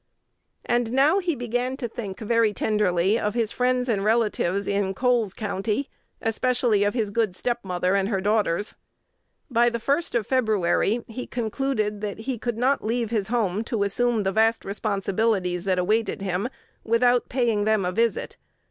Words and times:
And 0.65 0.93
now 0.93 1.19
he 1.19 1.35
began 1.35 1.77
to 1.77 1.87
think 1.87 2.19
very 2.21 2.53
tenderly 2.53 3.19
of 3.19 3.35
his 3.35 3.51
friends 3.51 3.87
and 3.87 4.03
relatives 4.03 4.67
in 4.67 4.95
Coles 4.95 5.31
County, 5.31 5.91
especially 6.23 6.83
of 6.83 6.95
his 6.95 7.11
good 7.11 7.35
stepmother 7.35 7.95
and 7.95 8.09
her 8.09 8.19
daughters. 8.19 8.73
By 9.51 9.69
the 9.69 9.77
first 9.79 10.15
of 10.15 10.25
February, 10.25 11.03
he 11.07 11.27
concluded 11.27 12.01
that 12.01 12.21
he 12.21 12.39
could 12.39 12.57
not 12.57 12.83
leave 12.83 13.11
his 13.11 13.27
home 13.27 13.63
to 13.65 13.83
assume 13.83 14.23
the 14.23 14.31
vast 14.31 14.65
responsibilities 14.65 15.65
that 15.65 15.77
awaited 15.77 16.23
him 16.23 16.49
without 16.83 17.29
paying 17.29 17.65
them 17.65 17.85
a 17.85 17.91
visit. 17.91 18.37